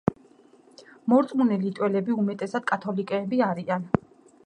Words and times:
მორწმუნე 1.13 1.59
ლიტველები 1.65 2.17
უმეტესად 2.25 2.69
კათოლიკეები 2.73 3.47
არიან. 3.53 3.91